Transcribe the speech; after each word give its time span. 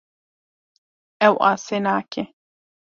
Ew 1.27 1.35
asê 1.51 1.77
nake. 1.85 2.23